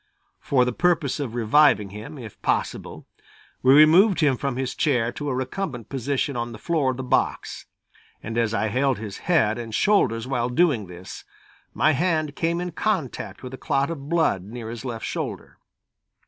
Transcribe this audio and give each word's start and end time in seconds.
For 0.39 0.65
the 0.65 0.73
purpose 0.73 1.19
of 1.19 1.35
reviving 1.35 1.91
him, 1.91 2.17
if 2.17 2.41
possible, 2.41 3.05
we 3.61 3.75
removed 3.75 4.19
him 4.19 4.35
from 4.35 4.55
his 4.55 4.73
chair 4.73 5.11
to 5.11 5.29
a 5.29 5.35
recumbent 5.35 5.89
position 5.89 6.35
on 6.35 6.53
the 6.53 6.57
floor 6.57 6.89
of 6.89 6.97
the 6.97 7.03
box, 7.03 7.67
and 8.23 8.35
as 8.35 8.51
I 8.51 8.69
held 8.69 8.97
his 8.97 9.19
head 9.29 9.59
and 9.59 9.75
shoulders 9.75 10.25
while 10.27 10.49
doing 10.49 10.87
this, 10.87 11.23
my 11.75 11.91
hand 11.91 12.35
came 12.35 12.59
in 12.59 12.71
contact 12.71 13.43
with 13.43 13.53
a 13.53 13.57
clot 13.59 13.91
of 13.91 14.09
blood 14.09 14.41
near 14.43 14.71
his 14.71 14.83
left 14.83 15.05
shoulder. 15.05 15.59